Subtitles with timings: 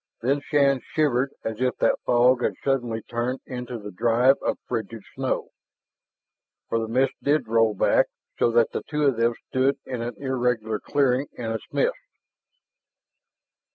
[0.23, 5.03] Then Shann shivered as if that fog had suddenly turned into the drive of frigid
[5.13, 5.49] snow.
[6.69, 8.07] For the mist did roll back
[8.39, 11.99] so that the two of them stood in an irregular clearing in its midst.